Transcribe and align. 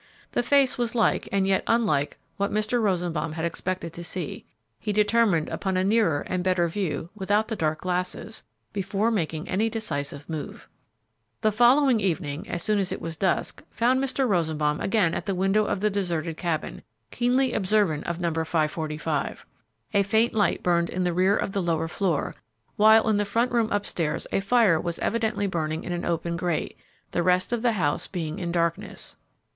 The 0.31 0.41
face 0.41 0.79
was 0.79 0.95
like 0.95 1.29
and 1.31 1.45
yet 1.45 1.61
unlike 1.67 2.17
what 2.37 2.51
Mr. 2.51 2.81
Rosenbaum 2.81 3.33
had 3.33 3.45
expected 3.45 3.93
to 3.93 4.03
see; 4.03 4.45
he 4.79 4.91
determined 4.91 5.47
upon 5.49 5.77
a 5.77 5.83
nearer 5.83 6.21
and 6.21 6.43
better 6.43 6.67
view, 6.67 7.11
without 7.13 7.49
the 7.49 7.55
dark 7.55 7.81
glasses, 7.81 8.41
before 8.73 9.11
making 9.11 9.47
any 9.47 9.69
decisive 9.69 10.27
move. 10.27 10.67
The 11.41 11.51
following 11.51 11.99
evening, 11.99 12.49
as 12.49 12.63
soon 12.63 12.79
as 12.79 12.91
it 12.91 12.99
was 12.99 13.15
dusk, 13.15 13.63
found 13.69 14.03
Mr. 14.03 14.27
Rosenbaum 14.27 14.81
again 14.81 15.13
at 15.13 15.27
the 15.27 15.35
window 15.35 15.65
of 15.67 15.81
the 15.81 15.89
deserted 15.91 16.35
cabin, 16.35 16.81
keenly 17.11 17.53
observant 17.53 18.07
of 18.07 18.19
No. 18.19 18.33
545. 18.33 19.45
A 19.93 20.01
faint 20.01 20.33
light 20.33 20.63
burned 20.63 20.89
in 20.89 21.03
the 21.03 21.13
rear 21.13 21.37
of 21.37 21.51
the 21.51 21.61
lower 21.61 21.87
floor, 21.87 22.33
while 22.75 23.07
in 23.07 23.17
the 23.17 23.23
front 23.23 23.51
room 23.51 23.69
upstairs 23.71 24.25
a 24.31 24.39
fire 24.39 24.81
was 24.81 24.97
evidently 24.97 25.45
burning 25.45 25.83
in 25.83 25.91
an 25.93 26.05
open 26.05 26.37
grate, 26.37 26.75
the 27.11 27.21
rest 27.21 27.53
of 27.53 27.61
the 27.61 27.73
house 27.73 28.07
being 28.07 28.39
in 28.39 28.51
darkness. 28.51 29.15